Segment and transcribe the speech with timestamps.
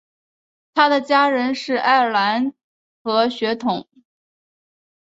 [0.73, 2.55] 他的家人是爱尔兰
[3.03, 3.87] 和血统。